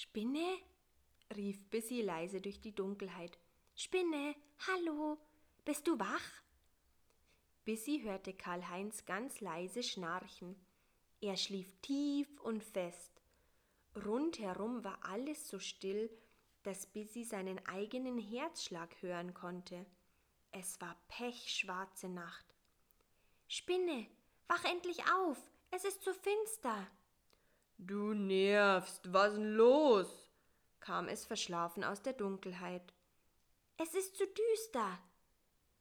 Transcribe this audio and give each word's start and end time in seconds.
Spinne? 0.00 0.60
rief 1.34 1.68
Bissy 1.70 2.02
leise 2.02 2.40
durch 2.40 2.60
die 2.60 2.72
Dunkelheit. 2.72 3.36
Spinne, 3.74 4.36
hallo, 4.68 5.18
bist 5.64 5.88
du 5.88 5.98
wach? 5.98 6.42
Bissy 7.64 8.02
hörte 8.04 8.32
Karl-Heinz 8.32 9.06
ganz 9.06 9.40
leise 9.40 9.82
schnarchen. 9.82 10.54
Er 11.20 11.36
schlief 11.36 11.74
tief 11.82 12.28
und 12.42 12.62
fest. 12.62 13.10
Rundherum 13.96 14.84
war 14.84 15.00
alles 15.02 15.48
so 15.48 15.58
still, 15.58 16.08
dass 16.62 16.86
Bissy 16.86 17.24
seinen 17.24 17.58
eigenen 17.66 18.18
Herzschlag 18.18 19.02
hören 19.02 19.34
konnte. 19.34 19.84
Es 20.52 20.80
war 20.80 20.96
pechschwarze 21.08 22.08
Nacht. 22.08 22.46
Spinne, 23.48 24.06
wach 24.46 24.64
endlich 24.64 25.02
auf, 25.10 25.38
es 25.72 25.82
ist 25.82 26.02
zu 26.02 26.14
finster. 26.14 26.86
Du 27.78 28.12
nervst, 28.12 29.12
was 29.12 29.34
denn 29.34 29.54
los? 29.54 30.08
kam 30.80 31.06
es 31.06 31.24
verschlafen 31.24 31.84
aus 31.84 32.02
der 32.02 32.12
Dunkelheit. 32.12 32.92
Es 33.76 33.94
ist 33.94 34.16
zu 34.16 34.24
düster. 34.26 34.98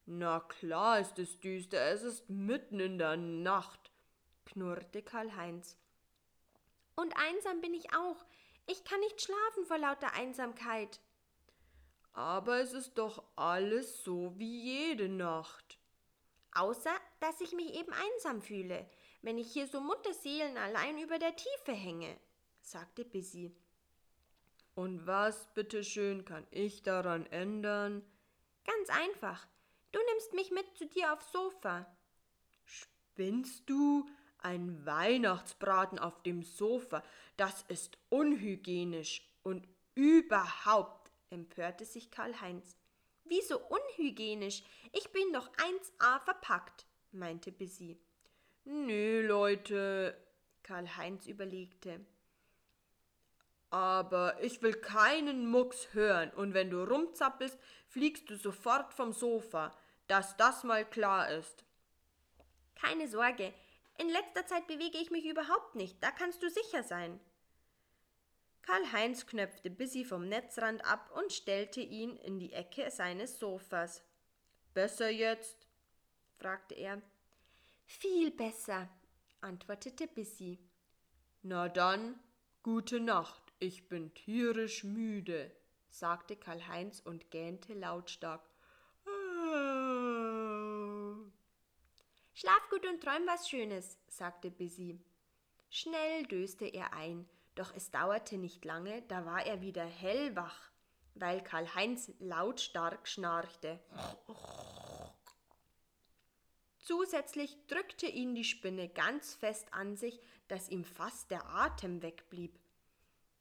Na 0.05 0.39
klar 0.41 0.99
ist 0.99 1.17
es 1.17 1.39
düster, 1.39 1.81
es 1.81 2.03
ist 2.03 2.29
mitten 2.29 2.79
in 2.79 2.99
der 2.99 3.17
Nacht, 3.17 3.91
knurrte 4.45 5.01
Karl-Heinz. 5.01 5.75
Und 6.95 7.15
einsam 7.17 7.61
bin 7.61 7.73
ich 7.73 7.91
auch. 7.95 8.23
Ich 8.67 8.83
kann 8.83 8.99
nicht 8.99 9.21
schlafen 9.21 9.65
vor 9.65 9.79
lauter 9.79 10.13
Einsamkeit. 10.13 10.99
Aber 12.13 12.59
es 12.59 12.73
ist 12.73 12.97
doch 12.99 13.23
alles 13.35 14.03
so 14.03 14.37
wie 14.37 14.61
jede 14.61 15.09
Nacht. 15.09 15.79
Außer, 16.53 16.93
dass 17.19 17.41
ich 17.41 17.53
mich 17.53 17.73
eben 17.73 17.91
einsam 17.91 18.41
fühle, 18.41 18.87
wenn 19.27 19.37
ich 19.37 19.51
hier 19.51 19.67
so 19.67 19.81
Mutterseelen 19.81 20.57
allein 20.57 20.97
über 20.99 21.19
der 21.19 21.35
Tiefe 21.35 21.73
hänge, 21.73 22.17
sagte 22.61 23.03
Bissy. 23.03 23.53
Und 24.73 25.05
was, 25.05 25.53
bitteschön, 25.53 26.23
kann 26.23 26.47
ich 26.49 26.81
daran 26.81 27.25
ändern? 27.25 28.05
Ganz 28.63 28.89
einfach. 28.89 29.45
Du 29.91 29.99
nimmst 30.11 30.33
mich 30.33 30.51
mit 30.51 30.77
zu 30.77 30.85
dir 30.85 31.11
aufs 31.11 31.29
Sofa. 31.33 31.93
Spinnst 32.63 33.69
du? 33.69 34.09
Ein 34.37 34.85
Weihnachtsbraten 34.85 35.99
auf 35.99 36.23
dem 36.23 36.41
Sofa, 36.43 37.03
das 37.35 37.65
ist 37.67 37.97
unhygienisch 38.07 39.27
und 39.43 39.67
überhaupt, 39.93 41.11
empörte 41.31 41.83
sich 41.83 42.11
Karl-Heinz. 42.11 42.77
Wieso 43.25 43.59
unhygienisch? 43.59 44.63
Ich 44.93 45.11
bin 45.11 45.33
doch 45.33 45.51
1a 45.55 46.21
verpackt, 46.21 46.85
meinte 47.11 47.51
Bissy. 47.51 47.99
Nee, 48.69 49.21
Leute, 49.21 50.13
Karl-Heinz 50.61 51.25
überlegte. 51.25 52.05
Aber 53.69 54.43
ich 54.43 54.61
will 54.61 54.73
keinen 54.73 55.49
Mucks 55.49 55.93
hören, 55.93 56.31
und 56.31 56.53
wenn 56.53 56.69
du 56.69 56.83
rumzappelst, 56.83 57.57
fliegst 57.87 58.29
du 58.29 58.35
sofort 58.35 58.93
vom 58.93 59.13
Sofa, 59.13 59.73
dass 60.07 60.35
das 60.35 60.65
mal 60.65 60.83
klar 60.83 61.29
ist. 61.31 61.63
Keine 62.75 63.07
Sorge, 63.07 63.53
in 63.97 64.09
letzter 64.09 64.45
Zeit 64.45 64.67
bewege 64.67 64.97
ich 64.97 65.11
mich 65.11 65.25
überhaupt 65.25 65.75
nicht, 65.75 66.03
da 66.03 66.11
kannst 66.11 66.43
du 66.43 66.49
sicher 66.49 66.83
sein. 66.83 67.21
Karl-Heinz 68.63 69.27
knöpfte 69.27 69.69
Bissy 69.69 70.03
vom 70.03 70.27
Netzrand 70.27 70.83
ab 70.83 71.09
und 71.17 71.31
stellte 71.31 71.79
ihn 71.79 72.17
in 72.17 72.37
die 72.37 72.51
Ecke 72.51 72.91
seines 72.91 73.39
Sofas. 73.39 74.03
Besser 74.73 75.09
jetzt? 75.09 75.69
fragte 76.37 76.75
er. 76.75 77.01
Viel 77.89 78.31
besser, 78.31 78.89
antwortete 79.39 80.07
Bissy. 80.07 80.59
Na 81.41 81.69
dann, 81.69 82.19
gute 82.61 82.99
Nacht, 82.99 83.41
ich 83.59 83.87
bin 83.87 84.13
tierisch 84.13 84.83
müde, 84.83 85.49
sagte 85.89 86.35
Karl-Heinz 86.35 86.99
und 86.99 87.31
gähnte 87.31 87.73
lautstark. 87.73 88.41
Schlaf 92.33 92.69
gut 92.69 92.85
und 92.85 93.01
träum 93.01 93.25
was 93.25 93.49
Schönes, 93.49 93.97
sagte 94.09 94.51
Bissy. 94.51 94.99
Schnell 95.69 96.23
döste 96.25 96.65
er 96.65 96.93
ein, 96.93 97.27
doch 97.55 97.73
es 97.73 97.89
dauerte 97.89 98.37
nicht 98.37 98.65
lange, 98.65 99.01
da 99.03 99.25
war 99.25 99.45
er 99.45 99.61
wieder 99.61 99.85
hellwach, 99.85 100.71
weil 101.15 101.41
Karl-Heinz 101.41 102.11
lautstark 102.19 103.07
schnarchte. 103.07 103.79
Zusätzlich 106.87 107.57
drückte 107.67 108.05
ihn 108.05 108.33
die 108.33 108.45
Spinne 108.45 108.87
ganz 108.87 109.35
fest 109.35 109.67
an 109.73 109.97
sich, 109.97 110.21
dass 110.47 110.69
ihm 110.69 110.85
fast 110.85 111.29
der 111.31 111.45
Atem 111.45 112.01
wegblieb. 112.01 112.57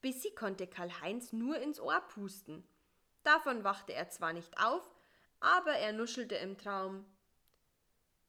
Bissy 0.01 0.33
konnte 0.33 0.67
Karl-Heinz 0.67 1.33
nur 1.33 1.57
ins 1.61 1.79
Ohr 1.79 2.01
pusten. 2.09 2.67
Davon 3.23 3.63
wachte 3.63 3.93
er 3.93 4.11
zwar 4.11 4.33
nicht 4.33 4.59
auf, 4.59 4.91
aber 5.39 5.71
er 5.71 5.93
nuschelte 5.93 6.35
im 6.35 6.59
Traum. 6.59 7.07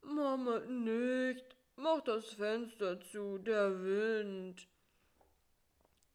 Mama, 0.04 0.60
nicht. 0.60 1.56
Mach 1.78 2.02
das 2.02 2.34
Fenster 2.34 3.02
zu, 3.02 3.40
der 3.40 3.72
Wind. 3.84 4.68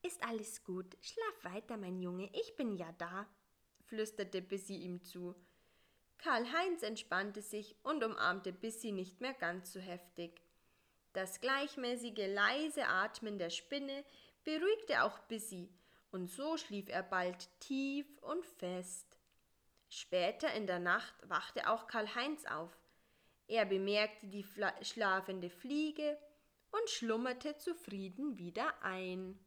Ist 0.02 0.22
alles 0.22 0.62
gut. 0.62 0.96
Schlaf 1.00 1.52
weiter, 1.52 1.76
mein 1.76 1.98
Junge. 1.98 2.30
Ich 2.34 2.54
bin 2.54 2.76
ja 2.76 2.92
da, 2.98 3.26
flüsterte 3.86 4.40
Bissy 4.40 4.76
ihm 4.76 5.02
zu. 5.02 5.34
Karl-Heinz 6.22 6.84
entspannte 6.84 7.42
sich 7.42 7.74
und 7.82 8.04
umarmte 8.04 8.52
Bissy 8.52 8.92
nicht 8.92 9.20
mehr 9.20 9.34
ganz 9.34 9.72
so 9.72 9.80
heftig. 9.80 10.40
Das 11.12 11.40
gleichmäßige, 11.40 12.28
leise 12.28 12.86
Atmen 12.86 13.38
der 13.38 13.50
Spinne 13.50 14.04
beruhigte 14.44 15.02
auch 15.02 15.18
Bissy, 15.20 15.68
und 16.12 16.30
so 16.30 16.56
schlief 16.56 16.88
er 16.88 17.02
bald 17.02 17.48
tief 17.58 18.06
und 18.18 18.46
fest. 18.46 19.18
Später 19.88 20.52
in 20.54 20.68
der 20.68 20.78
Nacht 20.78 21.14
wachte 21.28 21.68
auch 21.68 21.88
Karl-Heinz 21.88 22.44
auf. 22.46 22.70
Er 23.48 23.64
bemerkte 23.64 24.28
die 24.28 24.46
schlafende 24.82 25.50
Fliege 25.50 26.16
und 26.70 26.88
schlummerte 26.88 27.58
zufrieden 27.58 28.38
wieder 28.38 28.72
ein. 28.82 29.38